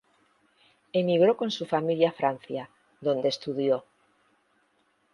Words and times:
Emigró 0.93 1.37
con 1.37 1.51
su 1.51 1.67
familia 1.67 2.09
a 2.09 2.13
Francia, 2.13 2.71
donde 3.01 3.29
estudió. 3.29 3.85